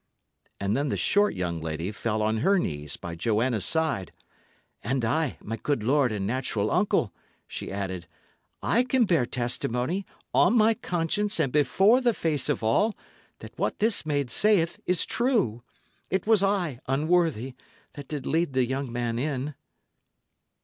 [0.59, 4.11] And then the short young lady fell on her knees by Joanna's side.
[4.83, 7.13] "And I, my good lord and natural uncle,"
[7.45, 8.07] she added,
[8.63, 12.95] "I can bear testimony, on my conscience and before the face of all,
[13.41, 15.61] that what this maiden saith is true.
[16.09, 17.53] It was I, unworthy,
[17.93, 19.53] that did lead the young man in."